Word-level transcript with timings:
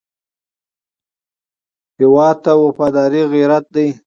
هېواد 1.99 2.35
ته 2.43 2.51
وفاداري 2.63 3.21
غیرت 3.33 3.65
دی 3.75 3.87